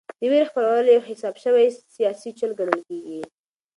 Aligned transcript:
د 0.19 0.21
وېرې 0.31 0.47
خپرول 0.49 0.85
یو 0.89 1.07
حساب 1.09 1.35
شوی 1.43 1.67
سیاسي 1.95 2.29
چل 2.39 2.51
ګڼل 2.59 2.79
کېږي. 2.87 3.21